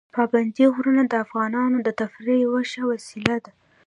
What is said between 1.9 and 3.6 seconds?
تفریح یوه ښه وسیله ده.